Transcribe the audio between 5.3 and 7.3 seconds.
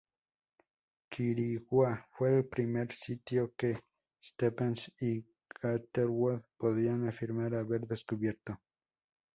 Catherwood podían